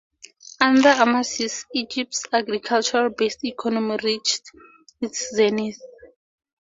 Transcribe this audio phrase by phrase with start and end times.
[0.59, 4.49] Under Amasis, Egypt's agricultural based economy reached
[4.99, 5.79] its zenith.